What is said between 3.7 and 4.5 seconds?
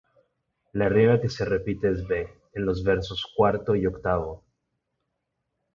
y octavo.